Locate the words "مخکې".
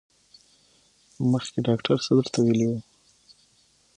1.31-1.59